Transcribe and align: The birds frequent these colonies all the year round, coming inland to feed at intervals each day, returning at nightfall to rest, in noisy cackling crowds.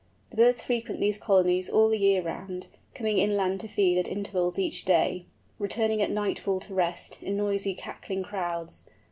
The 0.31 0.35
birds 0.35 0.63
frequent 0.63 0.99
these 0.99 1.19
colonies 1.19 1.69
all 1.69 1.87
the 1.87 1.99
year 1.99 2.23
round, 2.23 2.65
coming 2.95 3.19
inland 3.19 3.59
to 3.59 3.67
feed 3.67 3.99
at 3.99 4.07
intervals 4.07 4.57
each 4.57 4.83
day, 4.83 5.25
returning 5.59 6.01
at 6.01 6.09
nightfall 6.09 6.59
to 6.61 6.73
rest, 6.73 7.21
in 7.21 7.37
noisy 7.37 7.75
cackling 7.75 8.23
crowds. 8.23 8.85